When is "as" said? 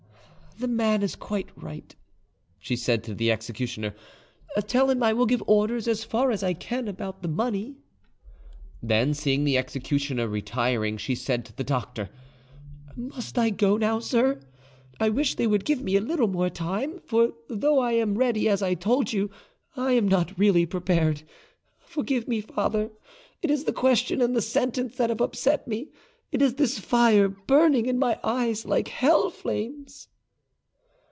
5.87-6.03, 6.29-6.43, 18.47-18.61